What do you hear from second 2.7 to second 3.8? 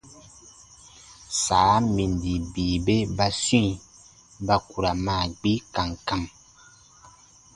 bè ba swĩi